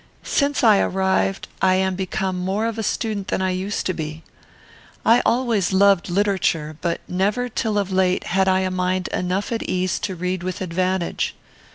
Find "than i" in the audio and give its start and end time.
3.27-3.51